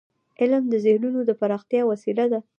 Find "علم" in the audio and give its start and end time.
0.41-0.63